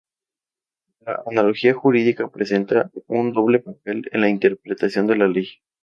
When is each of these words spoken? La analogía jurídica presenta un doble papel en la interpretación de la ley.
La 1.01 1.19
analogía 1.27 1.75
jurídica 1.75 2.27
presenta 2.27 2.89
un 3.05 3.33
doble 3.33 3.59
papel 3.59 4.09
en 4.11 4.21
la 4.21 4.29
interpretación 4.29 5.05
de 5.05 5.15
la 5.15 5.27
ley. 5.27 5.47